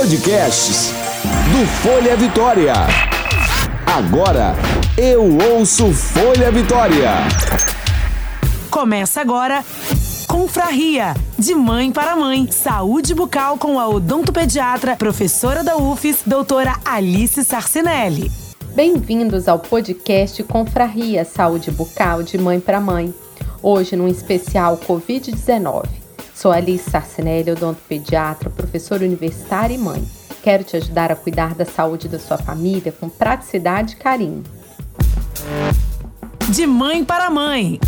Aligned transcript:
Podcasts 0.00 0.94
do 1.52 1.66
Folha 1.82 2.16
Vitória. 2.16 2.72
Agora 3.84 4.54
eu 4.96 5.22
ouço 5.52 5.92
Folha 5.92 6.50
Vitória. 6.50 7.10
Começa 8.70 9.20
agora 9.20 9.62
Confraria, 10.26 11.14
de 11.38 11.54
mãe 11.54 11.92
para 11.92 12.16
mãe. 12.16 12.50
Saúde 12.50 13.14
bucal 13.14 13.58
com 13.58 13.78
a 13.78 13.86
odontopediatra, 13.88 14.96
professora 14.96 15.62
da 15.62 15.76
UFES, 15.76 16.22
doutora 16.24 16.80
Alice 16.82 17.44
Sarcinelli. 17.44 18.32
Bem-vindos 18.74 19.48
ao 19.48 19.58
podcast 19.58 20.42
Confraria 20.44 21.26
Saúde 21.26 21.70
Bucal 21.70 22.22
de 22.22 22.38
Mãe 22.38 22.58
para 22.58 22.80
Mãe. 22.80 23.12
Hoje, 23.62 23.96
num 23.96 24.08
especial 24.08 24.78
Covid-19. 24.78 26.09
Sou 26.40 26.50
Alice 26.50 26.88
Sarcinelli, 26.88 27.50
odontopediatra, 27.50 28.48
professora 28.48 29.04
universitária 29.04 29.74
e 29.74 29.78
mãe. 29.78 30.02
Quero 30.42 30.64
te 30.64 30.74
ajudar 30.74 31.12
a 31.12 31.14
cuidar 31.14 31.54
da 31.54 31.66
saúde 31.66 32.08
da 32.08 32.18
sua 32.18 32.38
família 32.38 32.90
com 32.90 33.10
praticidade 33.10 33.92
e 33.92 33.96
carinho. 33.96 34.42
De 36.48 36.66
mãe 36.66 37.04
para 37.04 37.28
mãe. 37.28 37.78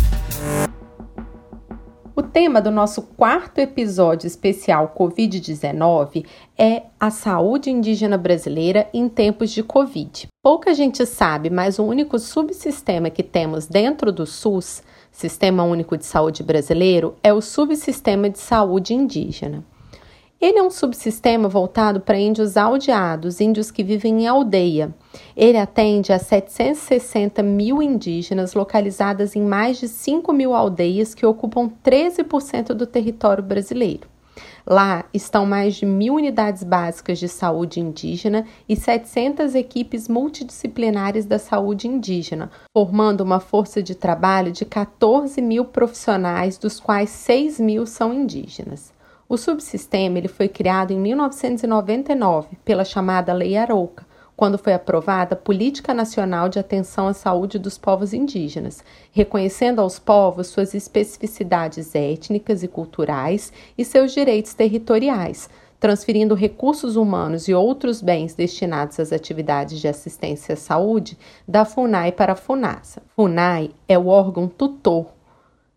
Tema 2.33 2.59
do 2.59 2.71
nosso 2.71 3.03
quarto 3.03 3.59
episódio 3.59 4.25
especial 4.25 4.95
Covid-19 4.97 6.25
é 6.57 6.81
a 6.99 7.11
saúde 7.11 7.69
indígena 7.69 8.17
brasileira 8.17 8.89
em 8.91 9.07
tempos 9.07 9.51
de 9.51 9.61
Covid. 9.61 10.25
Pouca 10.43 10.73
gente 10.73 11.05
sabe, 11.05 11.51
mas 11.51 11.77
o 11.77 11.83
único 11.83 12.17
subsistema 12.17 13.11
que 13.11 13.21
temos 13.21 13.67
dentro 13.67 14.11
do 14.11 14.25
SUS, 14.25 14.81
Sistema 15.11 15.63
Único 15.63 15.95
de 15.95 16.07
Saúde 16.07 16.41
Brasileiro, 16.41 17.15
é 17.21 17.31
o 17.31 17.39
subsistema 17.39 18.27
de 18.27 18.39
saúde 18.39 18.95
indígena. 18.95 19.63
Ele 20.43 20.59
é 20.59 20.61
um 20.61 20.69
subsistema 20.69 21.47
voltado 21.47 22.01
para 22.01 22.19
índios 22.19 22.57
aldeados, 22.57 23.39
índios 23.39 23.71
que 23.71 23.81
vivem 23.81 24.23
em 24.23 24.27
aldeia. 24.27 24.93
Ele 25.37 25.57
atende 25.57 26.11
a 26.11 26.19
760 26.19 27.41
mil 27.41 27.81
indígenas 27.81 28.53
localizadas 28.53 29.37
em 29.37 29.41
mais 29.41 29.77
de 29.77 29.87
5 29.87 30.33
mil 30.33 30.53
aldeias 30.53 31.15
que 31.15 31.25
ocupam 31.25 31.71
13% 31.81 32.73
do 32.73 32.85
território 32.85 33.41
brasileiro. 33.41 34.09
Lá 34.67 35.05
estão 35.13 35.45
mais 35.45 35.75
de 35.75 35.85
mil 35.85 36.15
unidades 36.15 36.61
básicas 36.65 37.19
de 37.19 37.29
saúde 37.29 37.79
indígena 37.79 38.45
e 38.67 38.75
700 38.75 39.55
equipes 39.55 40.09
multidisciplinares 40.09 41.25
da 41.25 41.39
saúde 41.39 41.87
indígena, 41.87 42.51
formando 42.77 43.21
uma 43.21 43.39
força 43.39 43.81
de 43.81 43.95
trabalho 43.95 44.51
de 44.51 44.65
14 44.65 45.41
mil 45.41 45.63
profissionais, 45.63 46.57
dos 46.57 46.81
quais 46.81 47.11
6 47.11 47.61
mil 47.61 47.85
são 47.85 48.13
indígenas. 48.13 48.92
O 49.27 49.37
subsistema 49.37 50.17
ele 50.17 50.27
foi 50.27 50.49
criado 50.49 50.91
em 50.91 50.99
1999 50.99 52.57
pela 52.65 52.83
chamada 52.83 53.31
Lei 53.31 53.55
Arouca, 53.55 54.05
quando 54.35 54.57
foi 54.57 54.73
aprovada 54.73 55.33
a 55.33 55.37
Política 55.37 55.93
Nacional 55.93 56.49
de 56.49 56.59
Atenção 56.59 57.07
à 57.07 57.13
Saúde 57.13 57.57
dos 57.57 57.77
Povos 57.77 58.13
Indígenas, 58.13 58.83
reconhecendo 59.11 59.79
aos 59.79 59.99
povos 59.99 60.47
suas 60.47 60.73
especificidades 60.73 61.95
étnicas 61.95 62.63
e 62.63 62.67
culturais 62.67 63.53
e 63.77 63.85
seus 63.85 64.11
direitos 64.11 64.53
territoriais, 64.53 65.49
transferindo 65.79 66.35
recursos 66.35 66.95
humanos 66.95 67.47
e 67.47 67.53
outros 67.53 68.01
bens 68.01 68.33
destinados 68.33 68.99
às 68.99 69.13
atividades 69.13 69.79
de 69.79 69.87
assistência 69.87 70.53
à 70.53 70.57
saúde 70.57 71.17
da 71.47 71.63
FUNAI 71.63 72.11
para 72.11 72.33
a 72.33 72.37
FUNASA. 72.37 73.01
FUNAI 73.15 73.71
é 73.87 73.97
o 73.97 74.07
órgão 74.07 74.47
tutor, 74.47 75.07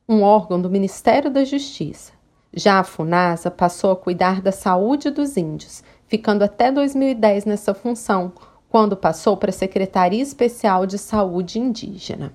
um 0.09 0.23
órgão 0.23 0.61
do 0.61 0.71
Ministério 0.71 1.31
da 1.31 1.45
Justiça 1.45 2.16
já 2.57 2.81
a 2.81 2.85
FUNASA 2.85 3.51
passou 3.51 3.91
a 3.91 3.97
cuidar 3.97 4.41
da 4.41 4.51
saúde 4.51 5.11
dos 5.11 5.37
índios, 5.37 5.85
ficando 6.09 6.43
até 6.43 6.73
2010 6.73 7.45
nessa 7.45 7.75
função, 7.75 8.33
quando 8.71 8.97
passou 8.97 9.37
para 9.37 9.51
a 9.51 9.53
Secretaria 9.53 10.23
Especial 10.23 10.87
de 10.87 10.97
Saúde 10.97 11.59
Indígena. 11.59 12.33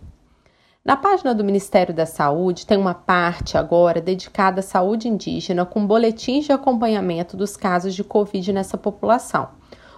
Na 0.86 0.96
página 0.96 1.34
do 1.34 1.44
Ministério 1.44 1.94
da 1.94 2.06
Saúde 2.06 2.68
tem 2.68 2.78
uma 2.78 2.94
parte 2.94 3.58
agora 3.58 4.00
dedicada 4.00 4.60
à 4.60 4.64
saúde 4.64 5.08
indígena 5.08 5.66
com 5.66 5.86
boletins 5.86 6.46
de 6.46 6.52
acompanhamento 6.52 7.36
dos 7.36 7.58
casos 7.58 7.94
de 7.96 8.04
Covid 8.04 8.54
nessa 8.54 8.78
população. 8.78 9.50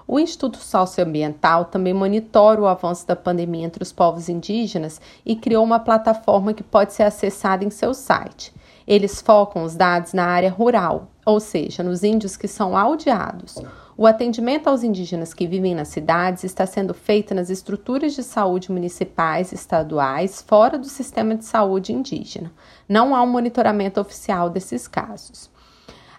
O 0.05 0.19
Instituto 0.19 0.57
Socioambiental 0.57 1.65
também 1.65 1.93
monitora 1.93 2.61
o 2.61 2.67
avanço 2.67 3.07
da 3.07 3.15
pandemia 3.15 3.65
entre 3.65 3.83
os 3.83 3.91
povos 3.93 4.27
indígenas 4.27 4.99
e 5.25 5.35
criou 5.35 5.63
uma 5.63 5.79
plataforma 5.79 6.53
que 6.53 6.63
pode 6.63 6.93
ser 6.93 7.03
acessada 7.03 7.63
em 7.63 7.69
seu 7.69 7.93
site. 7.93 8.53
Eles 8.87 9.21
focam 9.21 9.63
os 9.63 9.75
dados 9.75 10.13
na 10.13 10.25
área 10.25 10.49
rural, 10.49 11.11
ou 11.25 11.39
seja, 11.39 11.81
nos 11.83 12.03
índios 12.03 12.35
que 12.35 12.47
são 12.47 12.77
aldeados. 12.77 13.57
O 13.95 14.07
atendimento 14.07 14.67
aos 14.67 14.83
indígenas 14.83 15.33
que 15.33 15.45
vivem 15.45 15.75
nas 15.75 15.89
cidades 15.89 16.43
está 16.43 16.65
sendo 16.65 16.93
feito 16.93 17.35
nas 17.35 17.49
estruturas 17.49 18.13
de 18.13 18.23
saúde 18.23 18.71
municipais 18.71 19.51
e 19.51 19.55
estaduais, 19.55 20.41
fora 20.41 20.79
do 20.79 20.87
sistema 20.87 21.35
de 21.35 21.45
saúde 21.45 21.93
indígena. 21.93 22.51
Não 22.89 23.15
há 23.15 23.21
um 23.21 23.27
monitoramento 23.27 24.01
oficial 24.01 24.49
desses 24.49 24.87
casos. 24.87 25.52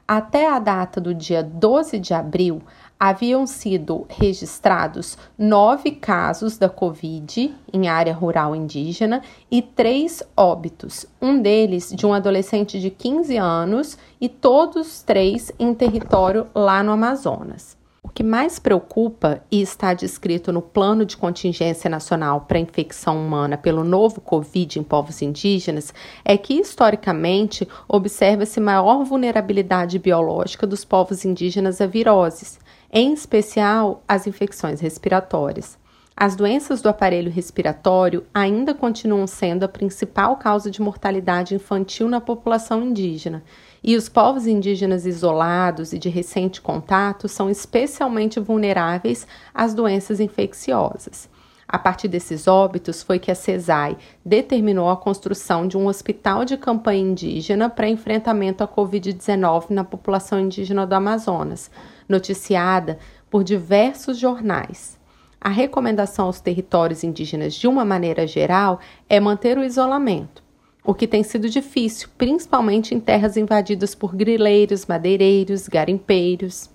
Até 0.07 0.47
a 0.51 0.59
data 0.59 1.01
do 1.01 1.15
dia 1.15 1.43
12 1.43 1.99
de 1.99 2.13
abril, 2.13 2.61
haviam 3.01 3.47
sido 3.47 4.05
registrados 4.11 5.17
nove 5.37 5.93
casos 5.93 6.59
da 6.59 6.69
Covid 6.69 7.55
em 7.73 7.89
área 7.89 8.13
rural 8.13 8.55
indígena 8.55 9.23
e 9.51 9.63
três 9.63 10.23
óbitos, 10.37 11.07
um 11.23 11.41
deles 11.41 11.91
de 11.91 12.05
um 12.05 12.13
adolescente 12.13 12.79
de 12.79 12.91
15 12.91 13.39
anos 13.39 13.97
e 14.21 14.29
todos 14.29 15.03
três 15.03 15.51
em 15.59 15.73
território 15.73 16.49
lá 16.55 16.83
no 16.83 16.93
Amazonas. 16.93 17.84
Que 18.15 18.23
mais 18.23 18.61
preocupa 18.61 19.43
e 19.51 19.61
está 19.61 19.93
descrito 19.93 20.53
no 20.53 20.63
Plano 20.63 21.05
de 21.05 21.17
Contingência 21.17 21.91
Nacional 21.91 22.43
para 22.43 22.59
a 22.59 22.61
Infecção 22.61 23.19
Humana 23.19 23.59
pelo 23.59 23.83
novo 23.83 24.21
Covid 24.21 24.79
em 24.79 24.85
povos 24.85 25.21
indígenas 25.21 25.93
é 26.25 26.39
que, 26.39 26.55
historicamente, 26.55 27.67
observa-se 27.89 28.61
maior 28.61 29.03
vulnerabilidade 29.03 29.99
biológica 29.99 30.65
dos 30.65 30.85
povos 30.85 31.25
indígenas 31.25 31.81
a 31.81 31.87
viroses, 31.87 32.61
em 32.93 33.13
especial 33.13 34.05
as 34.07 34.29
infecções 34.29 34.79
respiratórias. 34.79 35.77
As 36.17 36.37
doenças 36.37 36.81
do 36.81 36.89
aparelho 36.89 37.29
respiratório 37.29 38.25
ainda 38.33 38.73
continuam 38.73 39.27
sendo 39.27 39.65
a 39.65 39.69
principal 39.69 40.37
causa 40.37 40.71
de 40.71 40.81
mortalidade 40.81 41.57
infantil 41.57 42.09
na 42.09 42.21
população 42.21 42.83
indígena, 42.83 43.43
e 43.83 43.97
os 43.97 44.09
povos 44.09 44.47
indígenas 44.47 45.07
isolados 45.07 45.93
e 45.93 45.99
de 45.99 46.09
recente 46.09 46.61
contato 46.61 47.27
são 47.27 47.51
especialmente 47.51 48.39
vulneráveis 48.39 49.27
às 49.53 49.75
doenças 49.75 50.21
infecciosas. 50.21 51.29
A 51.67 51.79
partir 51.81 52.07
desses 52.07 52.47
óbitos 52.47 53.03
foi 53.03 53.19
que 53.19 53.33
a 53.33 53.35
CESAI 53.35 53.97
determinou 54.25 54.89
a 54.91 54.97
construção 54.97 55.67
de 55.67 55.77
um 55.77 55.89
hospital 55.89 56.45
de 56.45 56.57
campanha 56.57 57.03
indígena 57.03 57.69
para 57.69 57.89
enfrentamento 57.89 58.63
à 58.63 58.69
Covid-19 58.69 59.71
na 59.71 59.83
população 59.83 60.39
indígena 60.39 60.87
do 60.87 60.93
Amazonas, 60.93 61.73
noticiada 62.09 63.01
por 63.29 63.43
diversos 63.43 64.17
jornais. 64.17 65.03
A 65.45 65.51
recomendação 65.51 66.25
aos 66.25 66.41
territórios 66.41 67.05
indígenas, 67.05 67.53
de 67.53 67.69
uma 67.69 67.85
maneira 67.85 68.27
geral, 68.27 68.81
é 69.11 69.21
manter 69.21 69.59
o 69.59 69.63
isolamento, 69.63 70.43
o 70.83 70.95
que 70.95 71.07
tem 71.07 71.23
sido 71.23 71.51
difícil, 71.51 72.09
principalmente 72.17 72.95
em 72.95 72.99
terras 72.99 73.37
invadidas 73.37 73.95
por 73.95 74.17
grileiros, 74.17 74.87
madeireiros, 74.87 75.69
garimpeiros. 75.69 76.71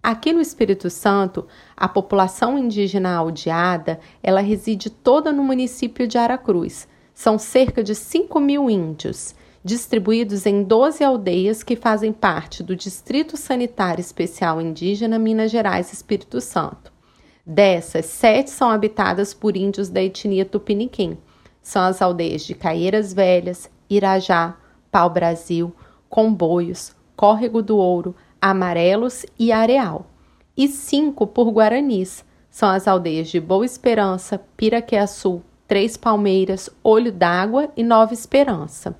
Aqui 0.00 0.32
no 0.32 0.40
Espírito 0.40 0.88
Santo, 0.88 1.44
a 1.76 1.88
população 1.88 2.56
indígena 2.56 3.16
aldeada, 3.16 3.98
ela 4.22 4.40
reside 4.40 4.90
toda 4.90 5.32
no 5.32 5.42
município 5.42 6.06
de 6.06 6.16
Aracruz. 6.16 6.86
São 7.12 7.36
cerca 7.36 7.82
de 7.82 7.96
5 7.96 8.38
mil 8.38 8.70
índios, 8.70 9.34
distribuídos 9.64 10.46
em 10.46 10.62
12 10.62 11.02
aldeias 11.02 11.64
que 11.64 11.74
fazem 11.74 12.12
parte 12.12 12.62
do 12.62 12.76
Distrito 12.76 13.36
Sanitário 13.36 14.00
Especial 14.00 14.60
Indígena 14.60 15.18
Minas 15.18 15.50
Gerais 15.50 15.92
Espírito 15.92 16.40
Santo. 16.40 16.96
Dessas, 17.50 18.04
sete 18.04 18.50
são 18.50 18.68
habitadas 18.68 19.32
por 19.32 19.56
índios 19.56 19.88
da 19.88 20.02
etnia 20.02 20.44
tupiniquim. 20.44 21.16
São 21.62 21.80
as 21.82 22.02
aldeias 22.02 22.44
de 22.44 22.54
Caieiras 22.54 23.14
Velhas, 23.14 23.70
Irajá, 23.88 24.54
Pau 24.92 25.08
Brasil, 25.08 25.74
Comboios, 26.10 26.94
Córrego 27.16 27.62
do 27.62 27.78
Ouro, 27.78 28.14
Amarelos 28.38 29.24
e 29.38 29.50
Areal. 29.50 30.04
E 30.54 30.68
cinco 30.68 31.26
por 31.26 31.48
Guaranis. 31.50 32.22
São 32.50 32.68
as 32.68 32.86
aldeias 32.86 33.30
de 33.30 33.40
Boa 33.40 33.64
Esperança, 33.64 34.38
Piraqueaçu, 34.54 35.40
Três 35.66 35.96
Palmeiras, 35.96 36.68
Olho 36.84 37.10
d'Água 37.10 37.70
e 37.74 37.82
Nova 37.82 38.12
Esperança. 38.12 38.94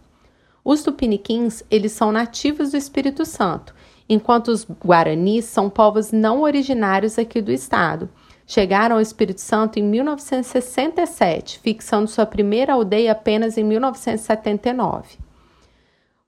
Os 0.65 0.83
tupiniquins, 0.83 1.62
eles 1.71 1.93
são 1.93 2.11
nativos 2.11 2.71
do 2.71 2.79
Espírito 2.79 3.27
Santo, 3.27 3.75
enquanto 4.09 4.49
os 4.49 4.65
guaranis 4.65 5.44
são 5.44 5.69
povos 5.69 6.12
não 6.12 6.41
originários 6.41 7.19
aqui 7.19 7.43
do 7.43 7.53
estado. 7.53 8.09
Chegaram 8.50 8.97
ao 8.97 9.03
Espírito 9.03 9.43
Santo 9.43 9.79
em 9.79 9.83
1967, 9.83 11.59
fixando 11.59 12.09
sua 12.09 12.25
primeira 12.25 12.73
aldeia 12.73 13.12
apenas 13.12 13.59
em 13.59 13.62
1979. 13.62 15.19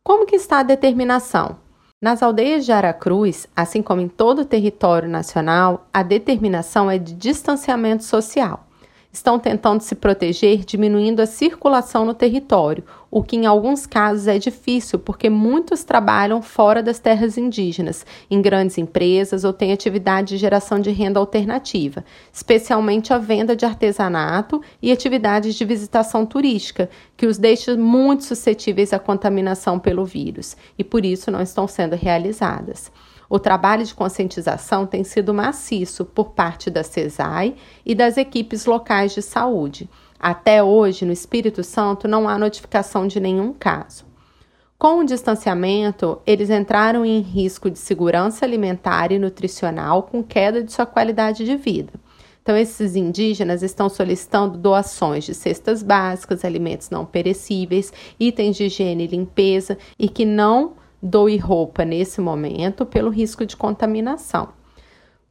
Como 0.04 0.26
que 0.26 0.36
está 0.36 0.58
a 0.58 0.62
determinação? 0.62 1.56
Nas 1.98 2.22
aldeias 2.22 2.66
de 2.66 2.72
Aracruz, 2.72 3.46
assim 3.56 3.80
como 3.80 4.02
em 4.02 4.08
todo 4.08 4.42
o 4.42 4.44
território 4.44 5.08
nacional, 5.08 5.88
a 5.92 6.02
determinação 6.02 6.90
é 6.90 6.98
de 6.98 7.14
distanciamento 7.14 8.04
social 8.04 8.66
estão 9.12 9.38
tentando 9.38 9.80
se 9.80 9.94
proteger 9.94 10.64
diminuindo 10.64 11.20
a 11.20 11.26
circulação 11.26 12.04
no 12.04 12.14
território, 12.14 12.84
o 13.10 13.24
que 13.24 13.34
em 13.36 13.44
alguns 13.44 13.86
casos 13.86 14.28
é 14.28 14.38
difícil 14.38 14.98
porque 14.98 15.28
muitos 15.28 15.82
trabalham 15.82 16.40
fora 16.40 16.80
das 16.80 17.00
terras 17.00 17.36
indígenas, 17.36 18.06
em 18.30 18.40
grandes 18.40 18.78
empresas 18.78 19.42
ou 19.42 19.52
têm 19.52 19.72
atividade 19.72 20.28
de 20.28 20.36
geração 20.36 20.78
de 20.78 20.90
renda 20.90 21.18
alternativa, 21.18 22.04
especialmente 22.32 23.12
a 23.12 23.18
venda 23.18 23.56
de 23.56 23.64
artesanato 23.64 24.62
e 24.80 24.92
atividades 24.92 25.56
de 25.56 25.64
visitação 25.64 26.24
turística, 26.24 26.88
que 27.16 27.26
os 27.26 27.36
deixa 27.36 27.76
muito 27.76 28.24
suscetíveis 28.24 28.92
à 28.92 28.98
contaminação 28.98 29.78
pelo 29.78 30.04
vírus 30.04 30.56
e 30.78 30.84
por 30.84 31.04
isso 31.04 31.32
não 31.32 31.42
estão 31.42 31.66
sendo 31.66 31.96
realizadas. 31.96 32.92
O 33.32 33.38
trabalho 33.38 33.84
de 33.84 33.94
conscientização 33.94 34.84
tem 34.84 35.04
sido 35.04 35.32
maciço 35.32 36.04
por 36.04 36.30
parte 36.30 36.68
da 36.68 36.82
CESAI 36.82 37.54
e 37.86 37.94
das 37.94 38.16
equipes 38.16 38.66
locais 38.66 39.14
de 39.14 39.22
saúde. 39.22 39.88
Até 40.18 40.60
hoje, 40.64 41.06
no 41.06 41.12
Espírito 41.12 41.62
Santo, 41.62 42.08
não 42.08 42.28
há 42.28 42.36
notificação 42.36 43.06
de 43.06 43.20
nenhum 43.20 43.52
caso. 43.52 44.04
Com 44.76 44.98
o 44.98 45.04
distanciamento, 45.04 46.20
eles 46.26 46.50
entraram 46.50 47.06
em 47.06 47.20
risco 47.20 47.70
de 47.70 47.78
segurança 47.78 48.44
alimentar 48.44 49.12
e 49.12 49.18
nutricional 49.18 50.02
com 50.02 50.24
queda 50.24 50.60
de 50.60 50.72
sua 50.72 50.84
qualidade 50.84 51.44
de 51.44 51.56
vida. 51.56 51.92
Então, 52.42 52.56
esses 52.56 52.96
indígenas 52.96 53.62
estão 53.62 53.88
solicitando 53.88 54.58
doações 54.58 55.22
de 55.22 55.34
cestas 55.34 55.84
básicas, 55.84 56.44
alimentos 56.44 56.90
não 56.90 57.06
perecíveis, 57.06 57.92
itens 58.18 58.56
de 58.56 58.64
higiene 58.64 59.04
e 59.04 59.06
limpeza 59.06 59.78
e 59.96 60.08
que 60.08 60.24
não 60.24 60.79
doe 61.02 61.36
roupa 61.36 61.84
nesse 61.84 62.20
momento 62.20 62.84
pelo 62.84 63.10
risco 63.10 63.46
de 63.46 63.56
contaminação. 63.56 64.48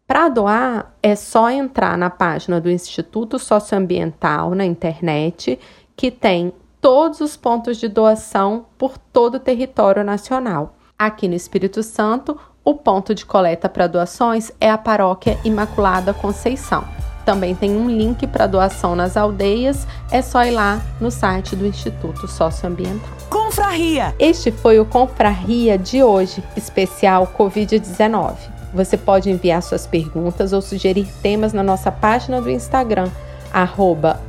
Para 0.07 0.27
doar, 0.27 0.95
é 1.04 1.16
só 1.16 1.51
entrar 1.51 1.98
na 1.98 2.10
página 2.10 2.60
do 2.60 2.69
Instituto 2.69 3.38
Socioambiental 3.38 4.56
na 4.56 4.66
internet, 4.66 5.60
que 5.95 6.10
tem 6.10 6.51
todos 6.81 7.21
os 7.21 7.38
pontos 7.38 7.77
de 7.77 7.88
doação 7.88 8.66
por 8.77 8.98
todo 8.98 9.36
o 9.36 9.39
território 9.39 10.04
nacional. 10.04 10.75
Aqui 10.98 11.27
no 11.27 11.36
Espírito 11.36 11.83
Santo, 11.83 12.39
o 12.66 12.74
ponto 12.74 13.13
de 13.13 13.25
coleta 13.25 13.69
para 13.69 13.88
doações 13.88 14.51
é 14.60 14.69
a 14.71 14.77
Paróquia 14.77 15.38
Imaculada 15.44 16.13
Conceição. 16.13 16.83
Também 17.24 17.54
tem 17.54 17.77
um 17.77 17.88
link 17.88 18.25
para 18.25 18.48
doação 18.48 18.95
nas 18.95 19.16
aldeias, 19.16 19.86
é 20.12 20.21
só 20.21 20.44
ir 20.44 20.51
lá 20.51 20.81
no 21.00 21.12
site 21.12 21.56
do 21.56 21.68
Instituto 21.68 22.27
Socioambiental. 22.27 23.28
Confraria! 23.49 24.13
Este 24.19 24.51
foi 24.51 24.79
o 24.79 24.85
Confraria 24.85 25.75
de 25.75 26.03
hoje, 26.03 26.43
especial 26.55 27.33
Covid-19. 27.35 28.35
Você 28.71 28.95
pode 28.95 29.31
enviar 29.31 29.63
suas 29.63 29.87
perguntas 29.87 30.53
ou 30.53 30.61
sugerir 30.61 31.07
temas 31.23 31.51
na 31.51 31.63
nossa 31.63 31.91
página 31.91 32.39
do 32.39 32.51
Instagram, 32.51 33.09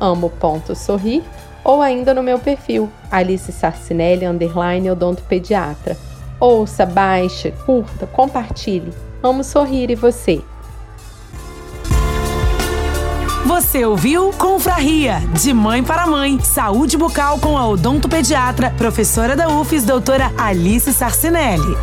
amo.sorrir, 0.01 1.23
ou 1.63 1.83
ainda 1.83 2.15
no 2.15 2.23
meu 2.23 2.39
perfil, 2.39 2.91
Alice 3.11 3.53
Sarcinelli, 3.53 4.25
underline 4.25 4.91
odontopediatra. 4.91 5.99
Ouça, 6.41 6.87
baixe, 6.87 7.53
curta, 7.67 8.07
compartilhe. 8.07 8.91
Amo 9.23 9.45
sorrir 9.45 9.91
e 9.91 9.95
você? 9.95 10.41
Você 13.51 13.85
ouviu 13.85 14.31
Confraria, 14.39 15.21
de 15.33 15.53
mãe 15.53 15.83
para 15.83 16.07
mãe. 16.07 16.39
Saúde 16.39 16.97
bucal 16.97 17.37
com 17.41 17.59
a 17.59 17.67
odontopediatra, 17.67 18.71
professora 18.79 19.35
da 19.35 19.49
UFES, 19.49 19.83
doutora 19.83 20.33
Alice 20.39 20.93
Sarcinelli. 20.93 21.77